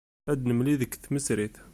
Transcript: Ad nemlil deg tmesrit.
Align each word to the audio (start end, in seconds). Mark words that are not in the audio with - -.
Ad 0.31 0.39
nemlil 0.47 0.77
deg 0.81 0.91
tmesrit. 0.97 1.55